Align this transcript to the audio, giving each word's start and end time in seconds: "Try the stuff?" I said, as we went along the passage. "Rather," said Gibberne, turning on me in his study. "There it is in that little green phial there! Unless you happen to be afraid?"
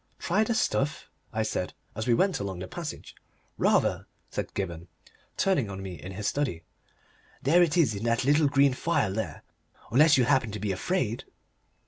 "Try 0.17 0.43
the 0.43 0.55
stuff?" 0.55 1.11
I 1.31 1.43
said, 1.43 1.75
as 1.93 2.07
we 2.07 2.15
went 2.15 2.39
along 2.39 2.57
the 2.57 2.67
passage. 2.67 3.13
"Rather," 3.55 4.07
said 4.31 4.55
Gibberne, 4.55 4.87
turning 5.37 5.69
on 5.69 5.83
me 5.83 6.01
in 6.01 6.13
his 6.13 6.25
study. 6.27 6.63
"There 7.43 7.61
it 7.61 7.77
is 7.77 7.93
in 7.93 8.03
that 8.05 8.25
little 8.25 8.47
green 8.47 8.73
phial 8.73 9.13
there! 9.13 9.43
Unless 9.91 10.17
you 10.17 10.23
happen 10.23 10.49
to 10.53 10.59
be 10.59 10.71
afraid?" 10.71 11.25